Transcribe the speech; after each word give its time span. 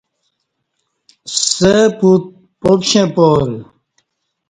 سہ 1.51 1.73
پُت 1.97 2.23
پاپشیں 2.61 3.09
پار 3.15 3.47